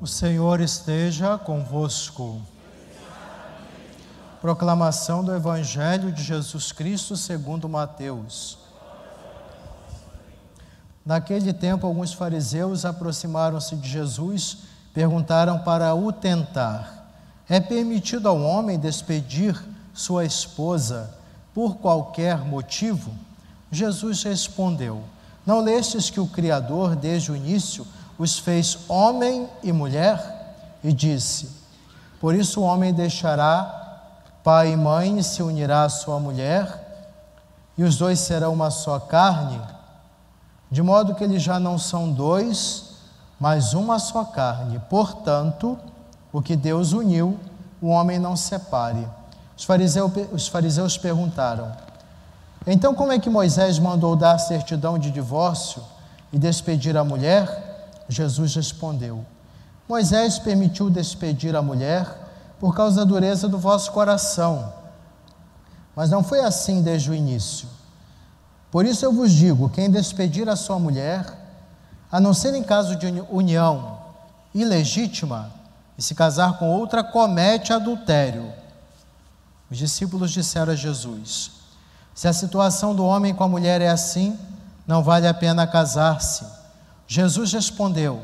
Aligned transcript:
O 0.00 0.06
Senhor 0.06 0.60
esteja 0.60 1.36
convosco. 1.36 2.40
Proclamação 4.40 5.24
do 5.24 5.34
Evangelho 5.34 6.12
de 6.12 6.22
Jesus 6.22 6.70
Cristo 6.70 7.16
segundo 7.16 7.68
Mateus. 7.68 8.58
Naquele 11.04 11.52
tempo, 11.52 11.84
alguns 11.84 12.12
fariseus 12.12 12.84
aproximaram-se 12.84 13.74
de 13.74 13.88
Jesus, 13.88 14.58
perguntaram 14.94 15.58
para 15.64 15.92
o 15.96 16.12
tentar: 16.12 17.10
É 17.48 17.58
permitido 17.58 18.28
ao 18.28 18.40
homem 18.40 18.78
despedir 18.78 19.60
sua 19.92 20.24
esposa 20.24 21.12
por 21.52 21.78
qualquer 21.78 22.38
motivo? 22.38 23.10
Jesus 23.68 24.22
respondeu: 24.22 25.02
Não 25.44 25.60
lestes 25.60 26.08
que 26.08 26.20
o 26.20 26.28
Criador, 26.28 26.94
desde 26.94 27.32
o 27.32 27.36
início, 27.36 27.84
os 28.18 28.38
fez 28.38 28.78
homem 28.88 29.48
e 29.62 29.72
mulher, 29.72 30.38
e 30.82 30.92
disse: 30.92 31.50
Por 32.20 32.34
isso 32.34 32.60
o 32.60 32.64
homem 32.64 32.92
deixará 32.92 33.74
pai 34.42 34.72
e 34.72 34.76
mãe 34.76 35.18
e 35.18 35.22
se 35.22 35.42
unirá 35.42 35.84
à 35.84 35.88
sua 35.88 36.18
mulher, 36.18 36.86
e 37.76 37.84
os 37.84 37.96
dois 37.96 38.18
serão 38.18 38.52
uma 38.52 38.70
só 38.70 38.98
carne, 38.98 39.60
de 40.70 40.82
modo 40.82 41.14
que 41.14 41.22
eles 41.22 41.42
já 41.42 41.60
não 41.60 41.78
são 41.78 42.10
dois, 42.10 42.96
mas 43.38 43.72
uma 43.72 43.98
só 43.98 44.24
carne. 44.24 44.80
Portanto, 44.90 45.78
o 46.32 46.42
que 46.42 46.56
Deus 46.56 46.92
uniu, 46.92 47.38
o 47.80 47.88
homem 47.88 48.18
não 48.18 48.36
separe. 48.36 49.06
Os 49.56 49.64
fariseus, 49.64 50.10
os 50.32 50.48
fariseus 50.48 50.98
perguntaram: 50.98 51.72
Então, 52.66 52.94
como 52.94 53.12
é 53.12 53.18
que 53.18 53.30
Moisés 53.30 53.78
mandou 53.78 54.16
dar 54.16 54.38
certidão 54.38 54.98
de 54.98 55.10
divórcio 55.10 55.82
e 56.32 56.38
despedir 56.38 56.96
a 56.96 57.04
mulher? 57.04 57.67
Jesus 58.08 58.54
respondeu: 58.54 59.24
Moisés 59.88 60.38
permitiu 60.38 60.88
despedir 60.90 61.54
a 61.54 61.62
mulher 61.62 62.06
por 62.58 62.74
causa 62.74 62.96
da 62.96 63.04
dureza 63.04 63.48
do 63.48 63.58
vosso 63.58 63.92
coração. 63.92 64.72
Mas 65.94 66.10
não 66.10 66.22
foi 66.22 66.40
assim 66.40 66.82
desde 66.82 67.10
o 67.10 67.14
início. 67.14 67.68
Por 68.70 68.84
isso 68.84 69.04
eu 69.04 69.12
vos 69.12 69.32
digo: 69.32 69.68
quem 69.68 69.90
despedir 69.90 70.48
a 70.48 70.56
sua 70.56 70.78
mulher, 70.78 71.26
a 72.10 72.20
não 72.20 72.34
ser 72.34 72.54
em 72.54 72.62
caso 72.62 72.96
de 72.96 73.06
união 73.30 73.98
ilegítima, 74.54 75.50
e 75.96 76.02
se 76.02 76.14
casar 76.14 76.58
com 76.58 76.70
outra, 76.70 77.02
comete 77.02 77.72
adultério. 77.72 78.52
Os 79.70 79.76
discípulos 79.76 80.30
disseram 80.30 80.72
a 80.72 80.76
Jesus: 80.76 81.50
Se 82.14 82.28
a 82.28 82.32
situação 82.32 82.94
do 82.94 83.04
homem 83.04 83.34
com 83.34 83.44
a 83.44 83.48
mulher 83.48 83.80
é 83.80 83.88
assim, 83.88 84.38
não 84.86 85.02
vale 85.02 85.26
a 85.26 85.34
pena 85.34 85.66
casar-se. 85.66 86.57
Jesus 87.08 87.52
respondeu: 87.54 88.20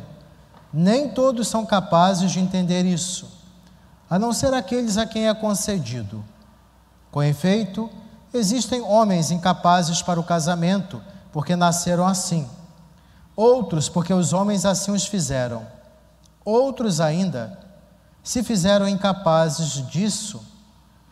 Nem 0.70 1.08
todos 1.08 1.48
são 1.48 1.64
capazes 1.64 2.30
de 2.30 2.38
entender 2.38 2.84
isso, 2.84 3.26
a 4.08 4.18
não 4.18 4.32
ser 4.32 4.52
aqueles 4.52 4.98
a 4.98 5.06
quem 5.06 5.26
é 5.26 5.34
concedido. 5.34 6.22
Com 7.10 7.22
efeito, 7.22 7.90
existem 8.32 8.82
homens 8.82 9.30
incapazes 9.30 10.02
para 10.02 10.20
o 10.20 10.24
casamento, 10.24 11.02
porque 11.32 11.56
nasceram 11.56 12.06
assim. 12.06 12.48
Outros, 13.34 13.88
porque 13.88 14.12
os 14.12 14.32
homens 14.34 14.66
assim 14.66 14.92
os 14.92 15.06
fizeram. 15.06 15.66
Outros 16.44 17.00
ainda 17.00 17.58
se 18.22 18.42
fizeram 18.42 18.86
incapazes 18.86 19.86
disso 19.88 20.44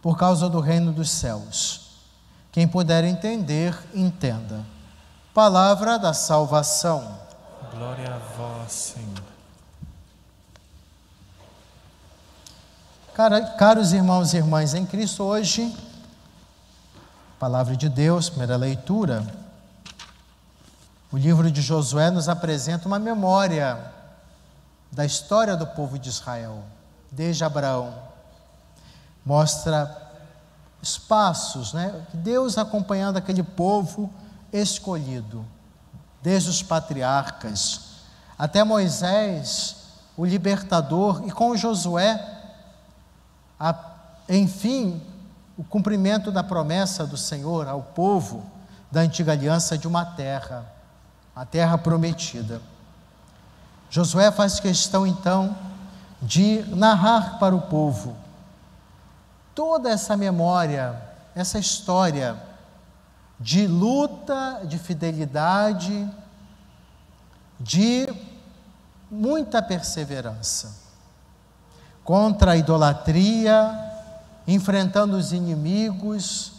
por 0.02 0.18
causa 0.18 0.48
do 0.48 0.60
reino 0.60 0.92
dos 0.92 1.10
céus. 1.10 1.80
Quem 2.50 2.68
puder 2.68 3.02
entender, 3.04 3.74
entenda. 3.94 4.60
Palavra 5.32 5.98
da 5.98 6.12
salvação. 6.12 7.21
Glória 7.72 8.14
a 8.14 8.18
vós, 8.36 8.70
Senhor. 8.70 9.24
Caros 13.56 13.94
irmãos 13.94 14.34
e 14.34 14.36
irmãs 14.36 14.74
em 14.74 14.84
Cristo, 14.84 15.24
hoje, 15.24 15.74
Palavra 17.38 17.74
de 17.74 17.88
Deus, 17.88 18.28
primeira 18.28 18.56
leitura. 18.56 19.26
O 21.10 21.16
livro 21.16 21.50
de 21.50 21.62
Josué 21.62 22.10
nos 22.10 22.28
apresenta 22.28 22.86
uma 22.86 22.98
memória 22.98 23.90
da 24.90 25.06
história 25.06 25.56
do 25.56 25.66
povo 25.66 25.98
de 25.98 26.10
Israel, 26.10 26.62
desde 27.10 27.42
Abraão. 27.42 27.94
Mostra 29.24 30.12
espaços, 30.82 31.72
né? 31.72 32.06
Deus 32.12 32.58
acompanhando 32.58 33.16
aquele 33.16 33.42
povo 33.42 34.12
escolhido 34.52 35.42
desde 36.22 36.50
os 36.50 36.62
patriarcas 36.62 37.92
até 38.42 38.64
Moisés, 38.64 39.76
o 40.16 40.24
libertador, 40.24 41.22
e 41.24 41.30
com 41.30 41.56
Josué, 41.56 42.20
a, 43.58 43.72
enfim, 44.28 45.00
o 45.56 45.62
cumprimento 45.62 46.32
da 46.32 46.42
promessa 46.42 47.06
do 47.06 47.16
Senhor 47.16 47.68
ao 47.68 47.82
povo 47.82 48.44
da 48.90 49.00
antiga 49.00 49.30
aliança 49.30 49.78
de 49.78 49.86
uma 49.86 50.04
terra, 50.04 50.66
a 51.36 51.44
terra 51.44 51.78
prometida. 51.78 52.60
Josué 53.88 54.30
faz 54.32 54.58
questão 54.58 55.06
então 55.06 55.56
de 56.20 56.64
narrar 56.74 57.38
para 57.38 57.54
o 57.54 57.60
povo 57.60 58.16
toda 59.54 59.88
essa 59.88 60.16
memória, 60.16 61.00
essa 61.32 61.60
história 61.60 62.36
de 63.42 63.66
luta, 63.66 64.60
de 64.64 64.78
fidelidade, 64.78 66.08
de 67.58 68.08
muita 69.10 69.60
perseverança 69.60 70.80
contra 72.04 72.52
a 72.52 72.56
idolatria, 72.56 73.78
enfrentando 74.46 75.16
os 75.16 75.32
inimigos, 75.32 76.52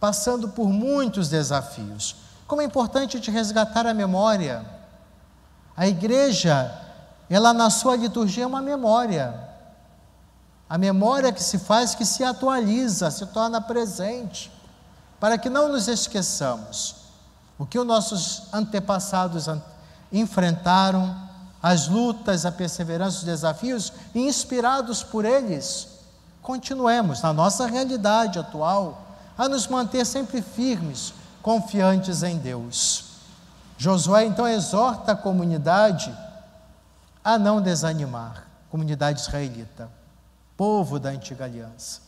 passando 0.00 0.48
por 0.48 0.68
muitos 0.68 1.28
desafios. 1.28 2.16
Como 2.46 2.60
é 2.60 2.64
importante 2.64 3.20
te 3.20 3.30
resgatar 3.30 3.86
a 3.86 3.94
memória. 3.94 4.64
A 5.76 5.86
igreja, 5.86 6.72
ela 7.30 7.52
na 7.52 7.70
sua 7.70 7.96
liturgia 7.96 8.44
é 8.44 8.46
uma 8.46 8.62
memória. 8.62 9.48
A 10.68 10.76
memória 10.76 11.32
que 11.32 11.42
se 11.42 11.58
faz, 11.58 11.94
que 11.94 12.04
se 12.04 12.24
atualiza, 12.24 13.10
se 13.12 13.26
torna 13.26 13.60
presente 13.60 14.55
para 15.18 15.38
que 15.38 15.48
não 15.48 15.68
nos 15.68 15.88
esqueçamos 15.88 17.06
o 17.58 17.64
que 17.64 17.78
os 17.78 17.86
nossos 17.86 18.42
antepassados 18.52 19.46
enfrentaram, 20.12 21.16
as 21.62 21.88
lutas, 21.88 22.44
a 22.44 22.52
perseverança, 22.52 23.18
os 23.18 23.24
desafios, 23.24 23.92
e 24.14 24.20
inspirados 24.20 25.02
por 25.02 25.24
eles, 25.24 25.88
continuemos 26.42 27.22
na 27.22 27.32
nossa 27.32 27.66
realidade 27.66 28.38
atual 28.38 29.06
a 29.36 29.48
nos 29.48 29.66
manter 29.66 30.04
sempre 30.04 30.42
firmes, 30.42 31.12
confiantes 31.42 32.22
em 32.22 32.38
Deus. 32.38 33.04
Josué 33.78 34.24
então 34.24 34.46
exorta 34.46 35.12
a 35.12 35.16
comunidade 35.16 36.16
a 37.24 37.38
não 37.38 37.60
desanimar, 37.60 38.46
comunidade 38.70 39.20
israelita, 39.20 39.90
povo 40.56 40.98
da 40.98 41.10
antiga 41.10 41.44
aliança. 41.44 42.05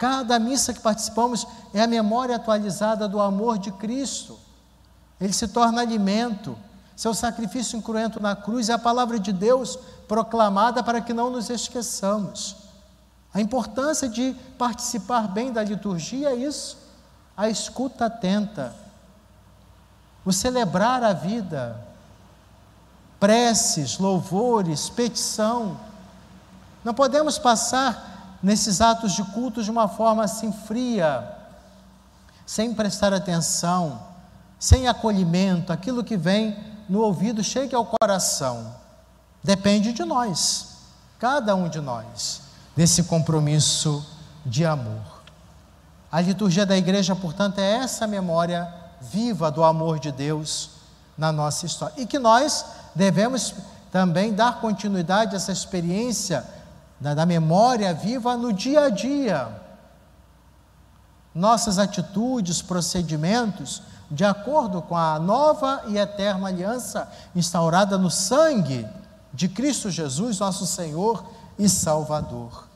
Cada 0.00 0.38
missa 0.38 0.72
que 0.72 0.80
participamos 0.80 1.46
é 1.74 1.82
a 1.82 1.86
memória 1.86 2.36
atualizada 2.36 3.06
do 3.06 3.20
amor 3.20 3.58
de 3.58 3.70
Cristo. 3.70 4.38
Ele 5.20 5.34
se 5.34 5.46
torna 5.46 5.82
alimento. 5.82 6.56
Seu 6.96 7.12
sacrifício 7.12 7.76
incruento 7.76 8.18
na 8.18 8.34
cruz 8.34 8.70
é 8.70 8.72
a 8.72 8.78
palavra 8.78 9.18
de 9.18 9.30
Deus 9.30 9.78
proclamada 10.08 10.82
para 10.82 11.02
que 11.02 11.12
não 11.12 11.28
nos 11.28 11.50
esqueçamos. 11.50 12.56
A 13.34 13.42
importância 13.42 14.08
de 14.08 14.34
participar 14.56 15.28
bem 15.28 15.52
da 15.52 15.62
liturgia 15.62 16.30
é 16.30 16.34
isso, 16.34 16.78
a 17.36 17.50
escuta 17.50 18.06
atenta, 18.06 18.74
o 20.24 20.32
celebrar 20.32 21.04
a 21.04 21.12
vida, 21.12 21.78
preces, 23.20 23.98
louvores, 23.98 24.88
petição. 24.88 25.78
Não 26.82 26.94
podemos 26.94 27.36
passar 27.36 28.09
nesses 28.42 28.80
atos 28.80 29.12
de 29.12 29.22
culto 29.24 29.62
de 29.62 29.70
uma 29.70 29.88
forma 29.88 30.24
assim 30.24 30.52
fria, 30.52 31.36
sem 32.46 32.74
prestar 32.74 33.12
atenção, 33.12 34.00
sem 34.58 34.88
acolhimento, 34.88 35.72
aquilo 35.72 36.04
que 36.04 36.16
vem 36.16 36.56
no 36.88 37.00
ouvido 37.00 37.44
chegue 37.44 37.74
ao 37.74 37.86
coração. 37.86 38.74
Depende 39.42 39.92
de 39.92 40.04
nós, 40.04 40.76
cada 41.18 41.54
um 41.54 41.68
de 41.68 41.80
nós, 41.80 42.42
desse 42.76 43.04
compromisso 43.04 44.04
de 44.44 44.66
amor. 44.66 45.22
A 46.10 46.20
liturgia 46.20 46.66
da 46.66 46.76
igreja, 46.76 47.14
portanto, 47.14 47.58
é 47.58 47.76
essa 47.76 48.06
memória 48.06 48.68
viva 49.00 49.50
do 49.50 49.62
amor 49.62 49.98
de 49.98 50.10
Deus 50.10 50.70
na 51.16 51.30
nossa 51.30 51.66
história. 51.66 51.94
E 51.96 52.06
que 52.06 52.18
nós 52.18 52.64
devemos 52.94 53.54
também 53.92 54.32
dar 54.32 54.60
continuidade 54.60 55.34
a 55.34 55.36
essa 55.36 55.52
experiência 55.52 56.44
da, 57.00 57.14
da 57.14 57.24
memória 57.24 57.94
viva 57.94 58.36
no 58.36 58.52
dia 58.52 58.84
a 58.84 58.90
dia. 58.90 59.48
Nossas 61.34 61.78
atitudes, 61.78 62.60
procedimentos, 62.60 63.82
de 64.10 64.24
acordo 64.24 64.82
com 64.82 64.96
a 64.96 65.18
nova 65.18 65.82
e 65.86 65.96
eterna 65.96 66.48
aliança 66.48 67.10
instaurada 67.34 67.96
no 67.96 68.10
sangue 68.10 68.86
de 69.32 69.48
Cristo 69.48 69.88
Jesus, 69.88 70.40
nosso 70.40 70.66
Senhor 70.66 71.24
e 71.58 71.68
Salvador. 71.68 72.68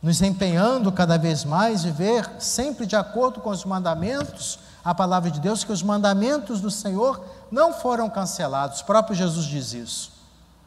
Nos 0.00 0.22
empenhando 0.22 0.90
cada 0.90 1.18
vez 1.18 1.44
mais 1.44 1.84
viver 1.84 2.28
sempre 2.38 2.86
de 2.86 2.96
acordo 2.96 3.40
com 3.40 3.50
os 3.50 3.64
mandamentos, 3.64 4.58
a 4.84 4.94
palavra 4.94 5.30
de 5.30 5.40
Deus, 5.40 5.62
que 5.62 5.72
os 5.72 5.82
mandamentos 5.82 6.60
do 6.60 6.70
Senhor 6.70 7.24
não 7.50 7.72
foram 7.72 8.08
cancelados. 8.08 8.80
O 8.80 8.84
próprio 8.84 9.14
Jesus 9.14 9.46
diz 9.46 9.72
isso. 9.72 10.12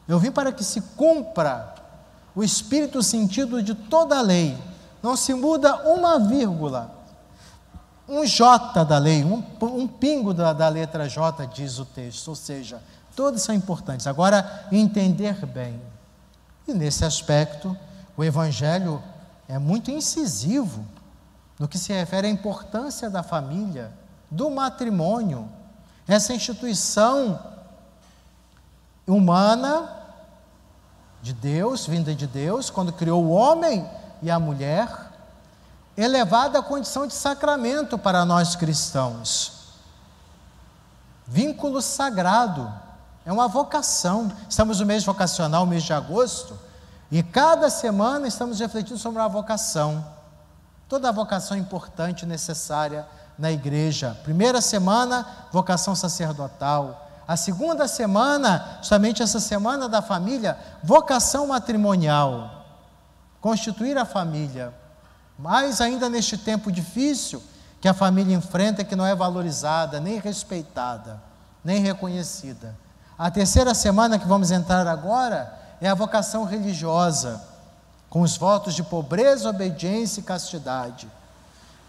Eu 0.06 0.18
vim 0.18 0.30
para 0.30 0.52
que 0.52 0.64
se 0.64 0.80
cumpra 0.80 1.74
o 2.36 2.44
espírito 2.44 3.02
sentido 3.02 3.62
de 3.62 3.74
toda 3.74 4.18
a 4.18 4.20
lei. 4.20 4.56
Não 5.02 5.16
se 5.16 5.32
muda 5.32 5.74
uma 5.88 6.18
vírgula, 6.18 6.94
um 8.06 8.24
J 8.26 8.84
da 8.84 8.98
lei, 8.98 9.24
um, 9.24 9.42
um 9.62 9.88
pingo 9.88 10.34
da, 10.34 10.52
da 10.52 10.68
letra 10.68 11.08
J, 11.08 11.46
diz 11.46 11.78
o 11.78 11.86
texto. 11.86 12.28
Ou 12.28 12.36
seja, 12.36 12.80
todos 13.16 13.42
são 13.42 13.54
importantes. 13.54 14.06
Agora, 14.06 14.68
entender 14.70 15.44
bem. 15.46 15.80
E 16.68 16.74
nesse 16.74 17.04
aspecto, 17.04 17.76
o 18.16 18.22
Evangelho 18.22 19.02
é 19.48 19.58
muito 19.58 19.90
incisivo 19.90 20.84
no 21.58 21.66
que 21.66 21.78
se 21.78 21.92
refere 21.92 22.26
à 22.26 22.30
importância 22.30 23.08
da 23.08 23.22
família, 23.22 23.90
do 24.30 24.50
matrimônio, 24.50 25.48
essa 26.06 26.34
instituição 26.34 27.40
humana 29.06 30.05
de 31.22 31.32
Deus, 31.32 31.86
vinda 31.86 32.14
de 32.14 32.26
Deus, 32.26 32.70
quando 32.70 32.92
criou 32.92 33.24
o 33.24 33.30
homem 33.30 33.88
e 34.22 34.30
a 34.30 34.38
mulher, 34.38 34.88
elevada 35.96 36.58
à 36.58 36.62
condição 36.62 37.06
de 37.06 37.14
sacramento 37.14 37.96
para 37.98 38.24
nós 38.24 38.54
cristãos. 38.54 39.72
Vínculo 41.26 41.82
sagrado, 41.82 42.72
é 43.24 43.32
uma 43.32 43.48
vocação. 43.48 44.30
Estamos 44.48 44.78
no 44.78 44.86
mês 44.86 45.04
vocacional, 45.04 45.66
mês 45.66 45.82
de 45.82 45.92
agosto, 45.92 46.56
e 47.10 47.22
cada 47.22 47.68
semana 47.68 48.28
estamos 48.28 48.60
refletindo 48.60 48.98
sobre 48.98 49.20
uma 49.20 49.28
vocação. 49.28 50.06
Toda 50.88 51.10
vocação 51.10 51.56
importante 51.56 52.22
e 52.22 52.26
necessária 52.26 53.06
na 53.36 53.50
igreja. 53.50 54.16
Primeira 54.22 54.60
semana, 54.60 55.26
vocação 55.50 55.96
sacerdotal. 55.96 57.05
A 57.26 57.36
segunda 57.36 57.88
semana, 57.88 58.78
justamente 58.78 59.22
essa 59.22 59.40
semana 59.40 59.88
da 59.88 60.00
família, 60.00 60.56
vocação 60.82 61.48
matrimonial. 61.48 62.64
Constituir 63.40 63.98
a 63.98 64.04
família. 64.04 64.72
Mais 65.38 65.80
ainda 65.80 66.08
neste 66.08 66.38
tempo 66.38 66.70
difícil 66.70 67.42
que 67.80 67.88
a 67.88 67.94
família 67.94 68.34
enfrenta, 68.34 68.84
que 68.84 68.96
não 68.96 69.04
é 69.04 69.14
valorizada, 69.14 70.00
nem 70.00 70.18
respeitada, 70.18 71.20
nem 71.64 71.80
reconhecida. 71.80 72.74
A 73.18 73.30
terceira 73.30 73.74
semana 73.74 74.18
que 74.18 74.26
vamos 74.26 74.50
entrar 74.50 74.86
agora 74.86 75.52
é 75.80 75.88
a 75.88 75.94
vocação 75.94 76.44
religiosa, 76.44 77.42
com 78.08 78.20
os 78.20 78.36
votos 78.36 78.74
de 78.74 78.82
pobreza, 78.82 79.48
obediência 79.48 80.20
e 80.20 80.22
castidade. 80.22 81.08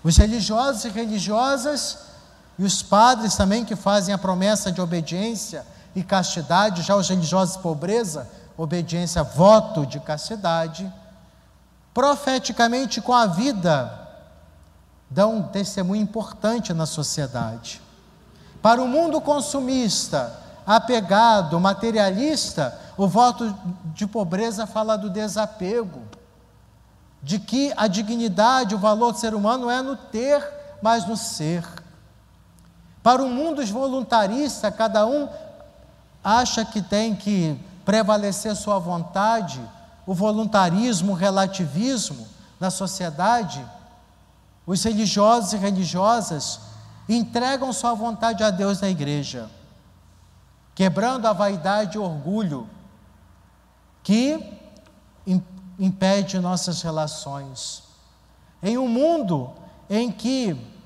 Os 0.03 0.17
religiosos 0.17 0.85
e 0.85 0.89
religiosas 0.89 1.99
e 2.57 2.63
os 2.63 2.81
padres 2.81 3.35
também 3.35 3.63
que 3.63 3.75
fazem 3.75 4.13
a 4.13 4.17
promessa 4.17 4.71
de 4.71 4.81
obediência 4.81 5.65
e 5.95 6.03
castidade, 6.03 6.81
já 6.81 6.95
os 6.95 7.09
religiosos 7.09 7.55
de 7.55 7.61
pobreza, 7.61 8.29
obediência, 8.57 9.23
voto 9.23 9.85
de 9.85 9.99
castidade, 9.99 10.91
profeticamente 11.93 13.01
com 13.01 13.13
a 13.13 13.25
vida, 13.25 14.07
dão 15.09 15.37
um 15.37 15.43
testemunho 15.43 16.01
importante 16.01 16.73
na 16.73 16.85
sociedade. 16.85 17.81
Para 18.61 18.81
o 18.81 18.87
mundo 18.87 19.21
consumista, 19.21 20.33
apegado, 20.65 21.59
materialista, 21.59 22.77
o 22.97 23.07
voto 23.07 23.55
de 23.93 24.05
pobreza 24.07 24.65
fala 24.65 24.97
do 24.97 25.09
desapego 25.09 26.01
de 27.21 27.39
que 27.39 27.73
a 27.75 27.87
dignidade, 27.87 28.75
o 28.75 28.79
valor 28.79 29.11
do 29.11 29.19
ser 29.19 29.33
humano 29.33 29.69
é 29.69 29.81
no 29.81 29.95
ter, 29.95 30.43
mas 30.81 31.07
no 31.07 31.17
ser. 31.17 31.63
Para 33.07 33.23
o 33.23 33.29
mundo 33.29 33.65
voluntarista, 33.67 34.69
cada 34.69 35.05
um 35.05 35.29
acha 36.21 36.65
que 36.65 36.81
tem 36.81 37.15
que 37.15 37.57
prevalecer 37.85 38.53
sua 38.53 38.79
vontade, 38.79 39.61
o 40.05 40.13
voluntarismo, 40.13 41.13
o 41.13 41.15
relativismo 41.15 42.27
na 42.59 42.69
sociedade. 42.69 43.65
Os 44.65 44.83
religiosos 44.83 45.53
e 45.53 45.55
religiosas 45.55 46.59
entregam 47.07 47.71
sua 47.71 47.93
vontade 47.93 48.43
a 48.43 48.49
Deus 48.49 48.81
na 48.81 48.89
igreja, 48.89 49.49
quebrando 50.75 51.27
a 51.27 51.31
vaidade 51.31 51.95
e 51.95 52.01
orgulho 52.01 52.69
que 54.03 54.53
impede 55.79 56.41
nossas 56.41 56.81
relações. 56.81 57.83
Em 58.61 58.77
um 58.77 58.89
mundo 58.89 59.49
em 59.89 60.11
que 60.11 60.76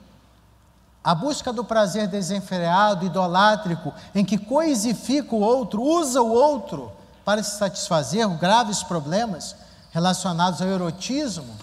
a 1.04 1.16
busca 1.16 1.52
do 1.52 1.64
prazer 1.64 2.08
desenfreado, 2.08 3.06
idolátrico, 3.06 3.94
em 4.14 4.24
que 4.24 4.38
coisifica 4.38 5.36
o 5.36 5.40
outro, 5.40 5.82
usa 5.82 6.22
o 6.22 6.32
outro 6.32 6.92
para 7.26 7.42
se 7.42 7.58
satisfazer 7.58 8.28
graves 8.38 8.84
problemas 8.84 9.56
relacionados 9.92 10.62
ao 10.62 10.68
erotismo, 10.68 11.56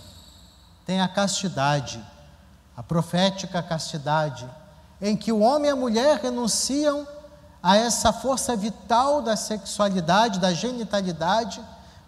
tem 0.85 1.01
a 1.01 1.09
castidade, 1.09 2.05
a 2.77 2.83
profética 2.83 3.63
castidade, 3.63 4.49
em 5.01 5.17
que 5.17 5.31
o 5.31 5.41
homem 5.41 5.71
e 5.71 5.73
a 5.73 5.77
mulher 5.77 6.19
renunciam 6.19 7.07
a 7.63 7.77
essa 7.77 8.13
força 8.13 8.57
vital 8.57 9.23
da 9.23 9.37
sexualidade, 9.37 10.41
da 10.41 10.53
genitalidade, 10.53 11.61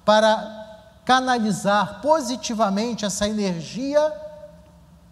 para 0.04 1.00
canalizar 1.04 2.00
positivamente 2.00 3.04
essa 3.04 3.28
energia 3.28 4.00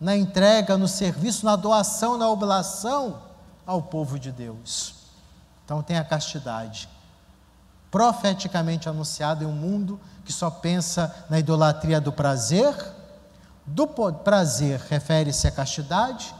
na 0.00 0.16
entrega, 0.16 0.78
no 0.78 0.86
serviço, 0.86 1.44
na 1.44 1.56
doação, 1.56 2.16
na 2.16 2.28
oblação 2.28 3.22
ao 3.66 3.82
povo 3.82 4.18
de 4.18 4.30
Deus. 4.30 4.94
Então 5.64 5.82
tem 5.82 5.98
a 5.98 6.04
castidade, 6.04 6.88
profeticamente 7.90 8.88
anunciada 8.88 9.44
em 9.44 9.46
um 9.46 9.52
mundo 9.52 10.00
que 10.24 10.32
só 10.32 10.50
pensa 10.50 11.14
na 11.28 11.38
idolatria 11.38 12.00
do 12.00 12.12
prazer. 12.12 12.74
Do 13.66 13.86
prazer 13.86 14.80
refere-se 14.88 15.46
à 15.46 15.50
castidade, 15.50 16.34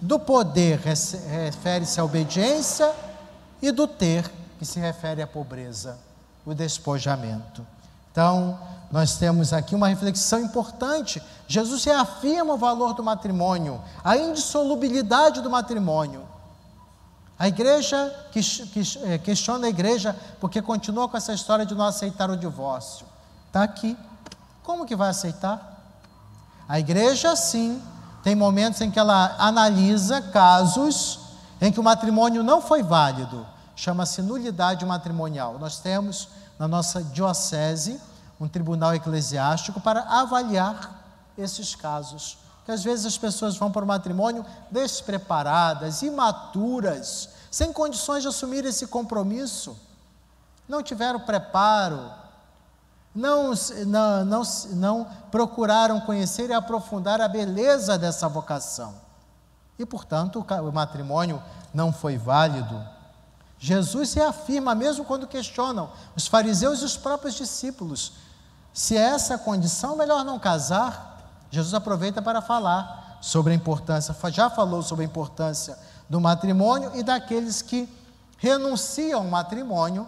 do 0.00 0.18
poder 0.18 0.78
refere-se 0.78 2.00
à 2.00 2.04
obediência 2.04 2.90
e 3.60 3.70
do 3.70 3.86
ter, 3.86 4.30
que 4.58 4.64
se 4.64 4.80
refere 4.80 5.20
à 5.20 5.26
pobreza, 5.26 5.98
o 6.46 6.54
despojamento. 6.54 7.66
Então, 8.10 8.58
nós 8.90 9.16
temos 9.16 9.52
aqui 9.52 9.74
uma 9.74 9.88
reflexão 9.88 10.40
importante. 10.40 11.22
Jesus 11.46 11.84
reafirma 11.84 12.54
o 12.54 12.58
valor 12.58 12.92
do 12.92 13.04
matrimônio, 13.04 13.80
a 14.02 14.16
indissolubilidade 14.16 15.40
do 15.40 15.50
matrimônio. 15.50 16.26
A 17.38 17.48
igreja 17.48 18.12
eh, 19.04 19.18
questiona 19.18 19.66
a 19.66 19.70
igreja 19.70 20.14
porque 20.40 20.60
continua 20.60 21.08
com 21.08 21.16
essa 21.16 21.32
história 21.32 21.64
de 21.64 21.74
não 21.74 21.86
aceitar 21.86 22.30
o 22.30 22.36
divórcio. 22.36 23.06
Está 23.46 23.62
aqui. 23.62 23.96
Como 24.62 24.84
que 24.84 24.96
vai 24.96 25.08
aceitar? 25.08 25.78
A 26.68 26.78
igreja, 26.78 27.34
sim, 27.36 27.82
tem 28.22 28.34
momentos 28.34 28.80
em 28.80 28.90
que 28.90 28.98
ela 28.98 29.36
analisa 29.38 30.20
casos 30.20 31.20
em 31.60 31.72
que 31.72 31.80
o 31.80 31.82
matrimônio 31.82 32.42
não 32.42 32.60
foi 32.60 32.82
válido. 32.82 33.46
Chama-se 33.74 34.20
nulidade 34.20 34.84
matrimonial. 34.84 35.58
Nós 35.58 35.78
temos 35.78 36.28
na 36.58 36.68
nossa 36.68 37.02
diocese 37.02 37.98
um 38.40 38.48
tribunal 38.48 38.94
eclesiástico 38.94 39.80
para 39.80 40.00
avaliar 40.02 41.04
esses 41.36 41.74
casos. 41.74 42.38
Que 42.64 42.72
às 42.72 42.82
vezes 42.82 43.04
as 43.04 43.18
pessoas 43.18 43.56
vão 43.56 43.70
para 43.70 43.84
o 43.84 43.88
matrimônio 43.88 44.44
despreparadas, 44.70 46.02
imaturas, 46.02 47.28
sem 47.50 47.72
condições 47.72 48.22
de 48.22 48.28
assumir 48.28 48.64
esse 48.64 48.86
compromisso, 48.86 49.76
não 50.68 50.82
tiveram 50.82 51.20
preparo, 51.20 52.10
não, 53.14 53.52
não, 53.86 54.24
não, 54.24 54.42
não 54.70 55.06
procuraram 55.30 56.00
conhecer 56.00 56.48
e 56.48 56.52
aprofundar 56.52 57.20
a 57.20 57.28
beleza 57.28 57.98
dessa 57.98 58.28
vocação. 58.28 58.94
E, 59.78 59.84
portanto, 59.84 60.44
o 60.62 60.72
matrimônio 60.72 61.42
não 61.74 61.92
foi 61.92 62.16
válido. 62.16 62.80
Jesus 63.58 64.14
reafirma, 64.14 64.74
mesmo 64.74 65.04
quando 65.04 65.26
questionam 65.26 65.90
os 66.14 66.26
fariseus 66.26 66.82
e 66.82 66.84
os 66.84 66.96
próprios 66.96 67.34
discípulos, 67.34 68.12
se 68.72 68.96
é 68.96 69.00
essa 69.00 69.34
a 69.34 69.38
condição, 69.38 69.96
melhor 69.96 70.24
não 70.24 70.38
casar. 70.38 71.18
Jesus 71.50 71.74
aproveita 71.74 72.22
para 72.22 72.40
falar 72.40 73.18
sobre 73.20 73.52
a 73.52 73.56
importância, 73.56 74.14
já 74.30 74.48
falou 74.48 74.82
sobre 74.82 75.04
a 75.04 75.08
importância 75.08 75.76
do 76.08 76.20
matrimônio 76.20 76.92
e 76.94 77.02
daqueles 77.02 77.62
que 77.62 77.88
renunciam 78.38 79.20
ao 79.20 79.26
matrimônio 79.26 80.06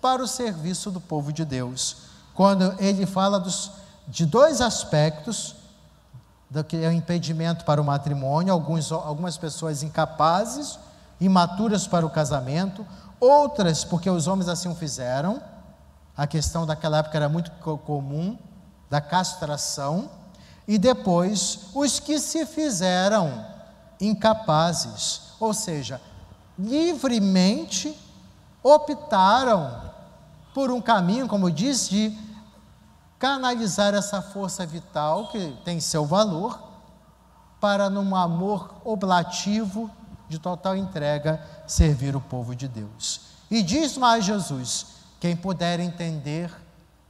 para 0.00 0.22
o 0.22 0.28
serviço 0.28 0.90
do 0.90 1.00
povo 1.00 1.32
de 1.32 1.44
Deus. 1.44 1.96
Quando 2.34 2.74
ele 2.78 3.06
fala 3.06 3.38
dos, 3.38 3.72
de 4.06 4.26
dois 4.26 4.60
aspectos 4.60 5.56
do 6.48 6.64
que 6.64 6.76
é 6.76 6.88
o 6.88 6.92
impedimento 6.92 7.64
para 7.64 7.80
o 7.80 7.84
matrimônio, 7.84 8.52
alguns, 8.52 8.90
algumas 8.90 9.36
pessoas 9.36 9.82
incapazes 9.82 10.78
imaturas 11.20 11.86
para 11.86 12.04
o 12.04 12.10
casamento, 12.10 12.86
outras 13.20 13.84
porque 13.84 14.08
os 14.08 14.26
homens 14.26 14.48
assim 14.48 14.68
o 14.68 14.74
fizeram, 14.74 15.40
a 16.20 16.26
questão 16.26 16.66
daquela 16.66 16.98
época 16.98 17.16
era 17.16 17.30
muito 17.30 17.50
comum, 17.78 18.36
da 18.90 19.00
castração, 19.00 20.10
e 20.68 20.76
depois 20.76 21.70
os 21.74 21.98
que 21.98 22.18
se 22.18 22.44
fizeram 22.44 23.42
incapazes, 23.98 25.22
ou 25.40 25.54
seja, 25.54 25.98
livremente 26.58 27.98
optaram 28.62 29.80
por 30.52 30.70
um 30.70 30.78
caminho, 30.78 31.26
como 31.26 31.50
disse, 31.50 31.88
de 31.88 32.18
canalizar 33.18 33.94
essa 33.94 34.20
força 34.20 34.66
vital 34.66 35.28
que 35.28 35.56
tem 35.64 35.80
seu 35.80 36.04
valor 36.04 36.62
para 37.58 37.88
num 37.88 38.14
amor 38.14 38.74
oblativo 38.84 39.90
de 40.28 40.38
total 40.38 40.76
entrega 40.76 41.42
servir 41.66 42.14
o 42.14 42.20
povo 42.20 42.54
de 42.54 42.68
Deus. 42.68 43.22
E 43.50 43.62
diz 43.62 43.96
mais 43.96 44.22
Jesus: 44.22 44.99
quem 45.20 45.36
puder 45.36 45.78
entender, 45.78 46.50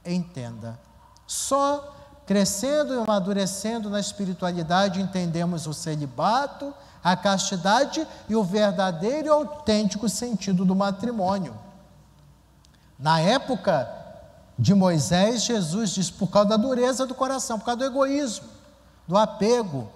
entenda. 0.05 0.77
Só 1.25 1.95
crescendo 2.25 2.93
e 2.93 2.97
amadurecendo 2.97 3.89
na 3.89 3.99
espiritualidade 3.99 5.01
entendemos 5.01 5.65
o 5.65 5.73
celibato, 5.73 6.73
a 7.01 7.15
castidade 7.15 8.05
e 8.27 8.35
o 8.35 8.43
verdadeiro 8.43 9.27
e 9.27 9.29
autêntico 9.29 10.09
sentido 10.09 10.65
do 10.65 10.75
matrimônio. 10.75 11.57
Na 12.99 13.19
época 13.19 13.89
de 14.59 14.75
Moisés, 14.75 15.43
Jesus 15.43 15.91
diz 15.91 16.11
por 16.11 16.27
causa 16.27 16.49
da 16.49 16.57
dureza 16.57 17.07
do 17.07 17.15
coração, 17.15 17.57
por 17.57 17.65
causa 17.65 17.79
do 17.79 17.85
egoísmo, 17.85 18.47
do 19.07 19.17
apego. 19.17 19.89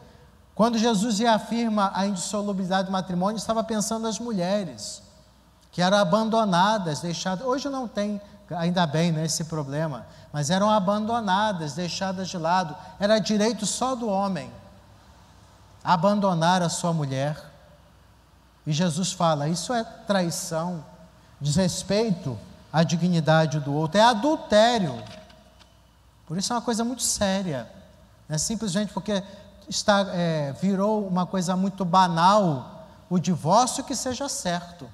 Quando 0.55 0.77
Jesus 0.77 1.19
reafirma 1.19 1.91
a 1.93 2.07
indissolubilidade 2.07 2.88
do 2.88 2.91
matrimônio, 2.91 3.38
estava 3.38 3.63
pensando 3.63 4.03
nas 4.03 4.19
mulheres 4.19 5.05
que 5.75 5.82
eram 5.82 5.98
abandonadas, 5.98 7.01
deixadas. 7.01 7.46
Hoje 7.46 7.67
não 7.67 7.86
tem, 7.86 8.22
ainda 8.50 8.88
bem, 8.88 9.12
né, 9.12 9.25
esse 9.25 9.44
problema, 9.44 10.08
mas 10.32 10.50
eram 10.50 10.70
abandonadas, 10.70 11.74
deixadas 11.74 12.29
de 12.29 12.38
lado. 12.38 12.74
Era 12.98 13.20
direito 13.20 13.65
só 13.65 13.94
do 13.94 14.08
homem 14.08 14.50
abandonar 15.84 16.62
a 16.62 16.70
sua 16.70 16.94
mulher. 16.94 17.51
E 18.65 18.72
Jesus 18.72 19.12
fala: 19.12 19.50
isso 19.50 19.74
é 19.74 19.84
traição, 19.84 20.82
desrespeito 21.41 22.39
à 22.72 22.82
dignidade 22.82 23.60
do 23.60 23.74
outro, 23.74 24.00
é 24.00 24.03
adultério. 24.03 25.03
Por 26.25 26.38
isso 26.38 26.53
é 26.53 26.55
uma 26.55 26.62
coisa 26.62 26.86
muito 26.86 27.03
séria. 27.03 27.70
Não 28.29 28.36
é 28.36 28.39
simplesmente 28.39 28.94
porque 28.94 29.22
está, 29.67 30.05
é, 30.13 30.53
virou 30.53 31.05
uma 31.05 31.25
coisa 31.25 31.53
muito 31.58 31.84
banal 31.84 32.88
o 33.10 33.20
divórcio 33.20 33.84
que 33.84 33.94
seja 33.94 34.29
certo. 34.29 34.89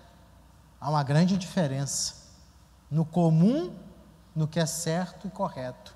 Há 0.81 0.89
uma 0.89 1.03
grande 1.03 1.38
diferença 1.38 2.15
no 2.89 3.05
comum, 3.05 3.71
no 4.35 4.47
que 4.47 4.59
é 4.59 4.65
certo 4.65 5.27
e 5.27 5.29
correto. 5.29 5.95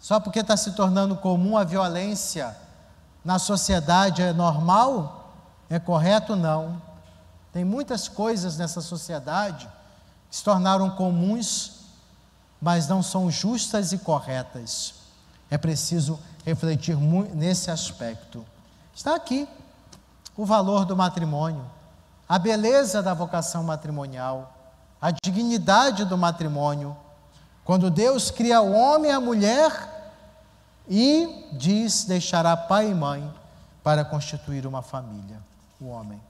Só 0.00 0.18
porque 0.18 0.40
está 0.40 0.56
se 0.56 0.72
tornando 0.72 1.14
comum 1.14 1.58
a 1.58 1.62
violência 1.62 2.56
na 3.24 3.38
sociedade 3.38 4.22
é 4.22 4.32
normal? 4.32 5.34
É 5.68 5.78
correto? 5.78 6.34
Não. 6.34 6.80
Tem 7.52 7.64
muitas 7.64 8.08
coisas 8.08 8.56
nessa 8.56 8.80
sociedade 8.80 9.68
que 10.30 10.36
se 10.36 10.42
tornaram 10.42 10.90
comuns, 10.90 11.80
mas 12.60 12.88
não 12.88 13.02
são 13.02 13.30
justas 13.30 13.92
e 13.92 13.98
corretas. 13.98 14.94
É 15.50 15.58
preciso 15.58 16.18
refletir 16.44 16.96
nesse 16.96 17.70
aspecto. 17.70 18.44
Está 18.94 19.14
aqui 19.14 19.46
o 20.36 20.46
valor 20.46 20.84
do 20.84 20.96
matrimônio, 20.96 21.64
a 22.30 22.38
beleza 22.38 23.02
da 23.02 23.12
vocação 23.12 23.64
matrimonial, 23.64 24.54
a 25.02 25.10
dignidade 25.10 26.04
do 26.04 26.16
matrimônio. 26.16 26.96
Quando 27.64 27.90
Deus 27.90 28.30
cria 28.30 28.60
o 28.60 28.72
homem 28.72 29.10
e 29.10 29.14
a 29.14 29.18
mulher, 29.18 30.14
e 30.88 31.48
diz: 31.54 32.04
deixará 32.04 32.56
pai 32.56 32.88
e 32.88 32.94
mãe 32.94 33.28
para 33.82 34.04
constituir 34.04 34.64
uma 34.64 34.80
família, 34.80 35.38
o 35.80 35.88
homem. 35.88 36.22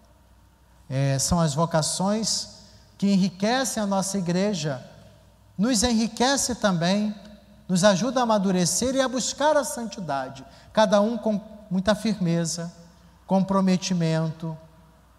É, 0.89 1.19
são 1.19 1.39
as 1.39 1.53
vocações 1.53 2.49
que 2.97 3.13
enriquecem 3.13 3.83
a 3.83 3.87
nossa 3.87 4.17
igreja, 4.17 4.83
nos 5.59 5.83
enriquece 5.83 6.55
também, 6.55 7.15
nos 7.69 7.85
ajuda 7.85 8.21
a 8.21 8.23
amadurecer 8.23 8.95
e 8.95 9.03
a 9.03 9.09
buscar 9.09 9.55
a 9.55 9.65
santidade, 9.65 10.47
cada 10.73 10.99
um 11.03 11.19
com 11.19 11.39
muita 11.71 11.95
firmeza, 11.95 12.73
comprometimento, 13.27 14.57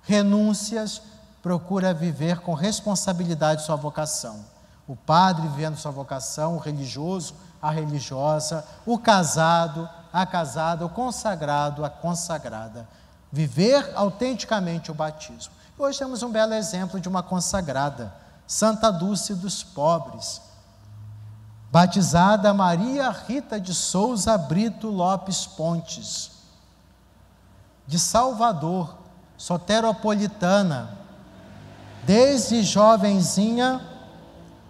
renúncias, 0.03 1.01
procura 1.41 1.93
viver 1.93 2.39
com 2.39 2.53
responsabilidade 2.53 3.63
sua 3.63 3.75
vocação. 3.75 4.45
O 4.87 4.95
padre 4.95 5.47
vivendo 5.47 5.77
sua 5.77 5.91
vocação, 5.91 6.55
o 6.55 6.59
religioso 6.59 7.33
a 7.61 7.69
religiosa, 7.69 8.65
o 8.85 8.97
casado, 8.97 9.87
a 10.11 10.25
casada, 10.25 10.85
o 10.85 10.89
consagrado, 10.89 11.85
a 11.85 11.89
consagrada. 11.89 12.87
Viver 13.31 13.91
autenticamente 13.95 14.89
o 14.89 14.95
batismo. 14.95 15.53
Hoje 15.77 15.99
temos 15.99 16.23
um 16.23 16.31
belo 16.31 16.53
exemplo 16.53 16.99
de 16.99 17.07
uma 17.07 17.21
consagrada, 17.21 18.13
Santa 18.47 18.91
Dulce 18.91 19.35
dos 19.35 19.63
Pobres, 19.63 20.41
batizada 21.71 22.53
Maria 22.53 23.09
Rita 23.09 23.59
de 23.59 23.73
Souza 23.73 24.37
Brito 24.37 24.89
Lopes 24.89 25.45
Pontes, 25.45 26.31
de 27.87 27.97
Salvador, 27.99 28.97
soteropolitana, 29.41 30.91
desde 32.03 32.61
jovenzinha 32.61 33.81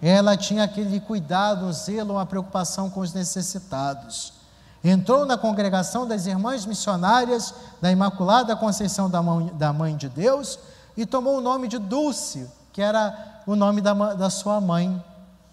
ela 0.01 0.37
tinha 0.37 0.63
aquele 0.63 1.01
cuidado, 1.01 1.65
um 1.65 1.73
zelo, 1.73 2.13
uma 2.13 2.25
preocupação 2.25 2.89
com 2.89 3.01
os 3.01 3.13
necessitados. 3.13 4.33
Entrou 4.81 5.25
na 5.25 5.37
congregação 5.37 6.07
das 6.07 6.25
Irmãs 6.25 6.65
Missionárias 6.65 7.53
da 7.81 7.91
Imaculada 7.91 8.55
Conceição 8.55 9.09
da 9.09 9.21
Mãe, 9.21 9.51
da 9.53 9.73
Mãe 9.73 9.95
de 9.95 10.07
Deus 10.07 10.57
e 10.95 11.05
tomou 11.05 11.37
o 11.37 11.41
nome 11.41 11.67
de 11.67 11.77
Dulce, 11.77 12.49
que 12.71 12.81
era 12.81 13.43
o 13.45 13.57
nome 13.57 13.81
da, 13.81 13.93
da 14.13 14.29
sua 14.29 14.61
mãe. 14.61 15.03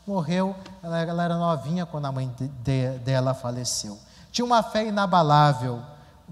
Morreu, 0.07 0.55
ela, 0.81 0.99
ela, 1.01 1.25
era 1.25 1.37
novinha 1.37 1.85
quando 1.85 2.07
a 2.07 2.13
mãe 2.13 2.33
de, 2.39 2.49
de, 2.49 2.99
dela 3.01 3.35
faleceu. 3.35 3.99
Tinha 4.31 4.45
uma 4.45 4.63
fé 4.63 4.87
inabalável, 4.87 5.83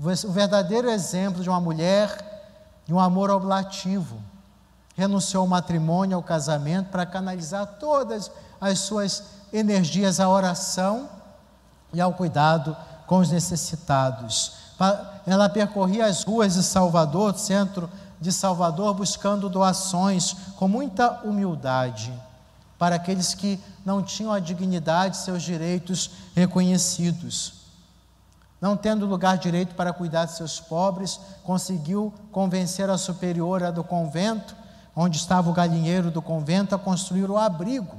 o 0.00 0.30
verdadeiro 0.32 0.88
exemplo 0.88 1.42
de 1.42 1.50
uma 1.50 1.60
mulher 1.60 2.35
de 2.86 2.94
um 2.94 3.00
amor 3.00 3.30
oblativo 3.30 4.22
renunciou 4.96 5.42
ao 5.42 5.48
matrimônio, 5.48 6.16
ao 6.16 6.22
casamento, 6.22 6.88
para 6.88 7.04
canalizar 7.04 7.66
todas 7.78 8.30
as 8.60 8.78
suas 8.78 9.24
energias 9.52 10.18
à 10.18 10.28
oração 10.28 11.08
e 11.92 12.00
ao 12.00 12.14
cuidado 12.14 12.74
com 13.06 13.18
os 13.18 13.30
necessitados. 13.30 14.52
Ela 15.26 15.48
percorria 15.48 16.06
as 16.06 16.24
ruas 16.24 16.54
de 16.54 16.62
Salvador, 16.62 17.36
centro 17.36 17.90
de 18.20 18.32
Salvador, 18.32 18.94
buscando 18.94 19.48
doações 19.48 20.34
com 20.56 20.66
muita 20.66 21.20
humildade 21.24 22.12
para 22.78 22.96
aqueles 22.96 23.34
que 23.34 23.58
não 23.84 24.02
tinham 24.02 24.32
a 24.32 24.40
dignidade, 24.40 25.16
seus 25.18 25.42
direitos 25.42 26.10
reconhecidos. 26.34 27.55
Não 28.60 28.76
tendo 28.76 29.06
lugar 29.06 29.38
direito 29.38 29.75
para 29.75 29.92
cuidar 29.92 30.25
de 30.25 30.32
seus 30.32 30.58
pobres, 30.58 31.20
conseguiu 31.44 32.12
convencer 32.32 32.88
a 32.88 32.96
superiora 32.96 33.70
do 33.70 33.84
convento 33.84 34.54
onde 34.96 35.18
estava 35.18 35.50
o 35.50 35.52
galinheiro 35.52 36.10
do 36.10 36.22
convento, 36.22 36.75
a 36.75 36.78
construir 36.78 37.30
o 37.30 37.36
abrigo. 37.36 37.94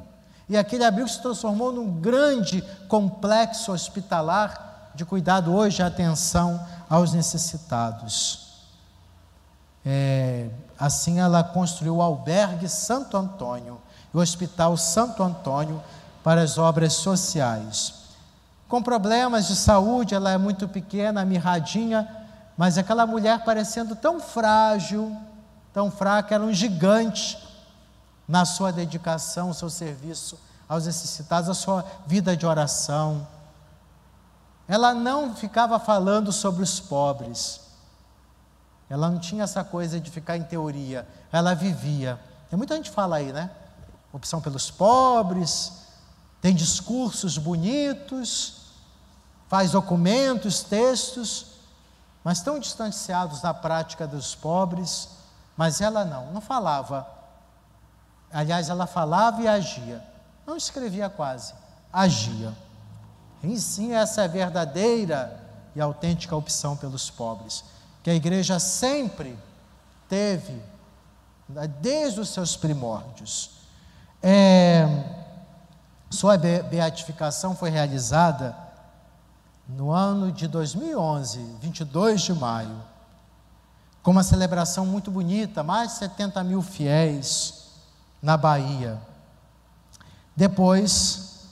E 0.50 0.58
aquele 0.58 0.84
abrigo 0.84 1.08
se 1.08 1.22
transformou 1.22 1.72
num 1.72 2.02
grande 2.02 2.64
complexo 2.88 3.72
hospitalar 3.72 4.90
de 4.96 5.06
cuidado 5.06 5.54
hoje 5.54 5.84
atenção 5.84 6.60
aos 6.90 7.14
necessitados. 7.14 8.48
É, 9.86 10.50
assim 10.80 11.20
ela 11.20 11.44
construiu 11.44 11.98
o 11.98 12.02
albergue 12.02 12.68
Santo 12.68 13.16
Antônio, 13.16 13.80
o 14.12 14.18
Hospital 14.18 14.76
Santo 14.76 15.22
Antônio 15.22 15.82
para 16.24 16.42
as 16.42 16.58
obras 16.58 16.94
sociais. 16.94 17.97
Com 18.68 18.84
problemas 18.84 19.48
de 19.48 19.56
saúde, 19.56 20.14
ela 20.14 20.32
é 20.32 20.38
muito 20.38 20.68
pequena, 20.68 21.24
mirradinha, 21.24 22.08
mas 22.58 22.78
aquela 22.78 23.06
mulher 23.08 23.44
parecendo 23.46 23.96
tão 23.96 24.20
frágil, 24.20 25.16
tão 25.72 25.90
fraca, 25.90 26.36
era 26.36 26.44
um 26.44 26.52
gigante 26.52 27.38
na 28.28 28.44
sua 28.44 28.72
dedicação, 28.72 29.54
seu 29.54 29.70
serviço 29.70 30.38
aos 30.68 30.86
necessitados, 30.86 31.50
a 31.50 31.54
sua 31.54 31.86
vida 32.06 32.36
de 32.36 32.46
oração. 32.46 33.26
Ela 34.68 34.94
não 34.94 35.34
ficava 35.34 35.80
falando 35.80 36.34
sobre 36.34 36.62
os 36.62 36.78
pobres. 36.78 37.62
Ela 38.90 39.10
não 39.10 39.20
tinha 39.20 39.44
essa 39.44 39.64
coisa 39.64 40.00
de 40.00 40.12
ficar 40.12 40.36
em 40.36 40.44
teoria, 40.44 41.08
ela 41.32 41.54
vivia. 41.54 42.20
Tem 42.50 42.58
muita 42.58 42.76
gente 42.76 42.90
fala 42.90 43.18
aí, 43.18 43.32
né? 43.32 43.50
Opção 44.12 44.42
pelos 44.42 44.70
pobres, 44.72 45.87
tem 46.48 46.56
discursos 46.56 47.38
bonitos, 47.38 48.54
faz 49.50 49.72
documentos, 49.72 50.64
textos, 50.64 51.48
mas 52.24 52.42
tão 52.42 52.58
distanciados 52.58 53.42
da 53.42 53.54
prática 53.54 54.08
dos 54.08 54.34
pobres. 54.34 55.10
Mas 55.58 55.82
ela 55.82 56.06
não, 56.06 56.32
não 56.32 56.40
falava. 56.40 57.06
Aliás, 58.32 58.70
ela 58.70 58.88
falava 58.88 59.42
e 59.42 59.48
agia. 59.50 60.02
Não 60.46 60.56
escrevia 60.56 61.10
quase, 61.10 61.54
agia. 61.92 62.54
E 63.44 63.60
sim, 63.60 63.92
essa 63.92 64.22
é 64.22 64.24
a 64.24 64.30
verdadeira 64.30 65.44
e 65.76 65.82
autêntica 65.82 66.34
opção 66.34 66.78
pelos 66.78 67.10
pobres, 67.10 67.62
que 68.02 68.10
a 68.10 68.16
igreja 68.16 68.58
sempre 68.58 69.38
teve, 70.08 70.62
desde 71.82 72.22
os 72.22 72.30
seus 72.30 72.56
primórdios. 72.56 73.50
É, 74.24 75.17
sua 76.10 76.38
beatificação 76.38 77.56
foi 77.56 77.70
realizada 77.70 78.56
no 79.68 79.92
ano 79.92 80.32
de 80.32 80.48
2011, 80.48 81.40
22 81.62 82.22
de 82.22 82.34
maio, 82.34 82.82
com 84.02 84.12
uma 84.12 84.24
celebração 84.24 84.86
muito 84.86 85.12
bonita, 85.12 85.62
mais 85.64 85.92
de 85.92 85.98
70 85.98 86.44
mil 86.44 86.62
fiéis 86.62 87.66
na 88.22 88.38
Bahia. 88.38 88.98
Depois, 90.36 91.46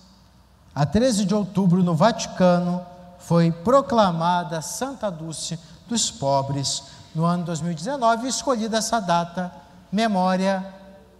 a 0.73 0.85
13 0.85 1.25
de 1.25 1.35
outubro, 1.35 1.83
no 1.83 1.93
Vaticano, 1.93 2.85
foi 3.19 3.51
proclamada 3.51 4.61
Santa 4.61 5.09
Dulce 5.09 5.59
dos 5.87 6.09
Pobres 6.09 6.83
no 7.13 7.25
ano 7.25 7.43
2019, 7.43 8.25
e 8.25 8.29
escolhida 8.29 8.77
essa 8.77 8.99
data, 8.99 9.51
memória, 9.91 10.65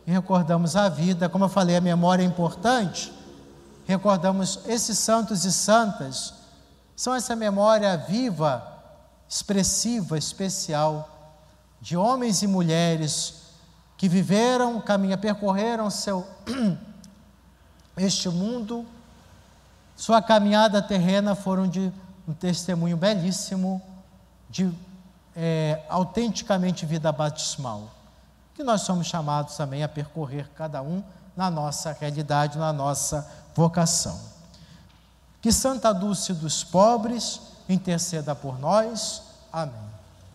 e 0.06 0.12
recordamos 0.12 0.76
a 0.76 0.88
vida. 0.88 1.28
Como 1.28 1.46
eu 1.46 1.50
falei, 1.50 1.76
a 1.76 1.82
memória 1.82 2.22
é 2.22 2.26
importante. 2.26 3.12
Recordamos 3.86 4.60
esses 4.66 4.98
santos 4.98 5.46
e 5.46 5.54
santas, 5.54 6.34
são 6.96 7.14
essa 7.14 7.36
memória 7.36 7.96
viva, 7.96 8.66
expressiva, 9.30 10.18
especial 10.18 11.10
de 11.80 11.96
homens 11.96 12.42
e 12.42 12.48
mulheres 12.48 13.44
que 13.98 14.10
viveram, 14.10 14.82
caminha, 14.82 15.18
percorreram 15.18 15.90
seu 15.90 16.26
este 17.96 18.28
mundo, 18.28 18.86
sua 19.96 20.22
caminhada 20.22 20.82
terrena 20.82 21.36
foram 21.36 21.68
de 21.68 21.94
um 22.28 22.34
testemunho 22.34 22.98
belíssimo 22.98 23.82
de 24.50 24.74
é, 25.36 25.84
autenticamente 25.90 26.86
vida 26.86 27.12
batismal, 27.12 27.90
que 28.54 28.64
nós 28.64 28.82
somos 28.82 29.06
chamados 29.06 29.56
também 29.56 29.84
a 29.84 29.88
percorrer 29.88 30.50
cada 30.56 30.82
um 30.82 31.04
na 31.36 31.52
nossa 31.52 31.92
realidade, 31.92 32.58
na 32.58 32.74
nossa 32.74 33.45
vocação. 33.56 34.20
Que 35.42 35.52
Santa 35.52 35.94
Dulce 35.94 36.34
dos 36.34 36.64
pobres 36.64 37.40
interceda 37.70 38.36
por 38.36 38.60
nós. 38.60 39.24
Amém. 39.52 39.95